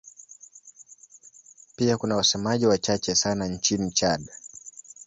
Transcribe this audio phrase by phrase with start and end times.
[1.75, 4.27] Pia kuna wasemaji wachache sana nchini Chad.